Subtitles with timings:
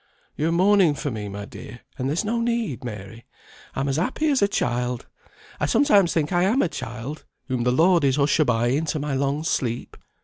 [0.35, 3.27] "Yo're mourning for me, my dear; and there's no need, Mary.
[3.75, 5.05] I'm as happy as a child.
[5.59, 9.43] I sometimes think I am a child, whom the Lord is hushabying to my long
[9.43, 9.95] sleep.